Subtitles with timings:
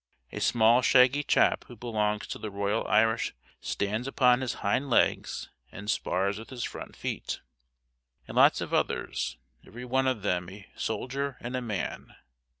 [0.31, 5.51] A small shaggy chap who belongs to the Royal Irish stands upon his hind legs
[5.71, 7.39] and spars with his front feet
[8.27, 12.15] and lots of others every one of them "a soldier and a man".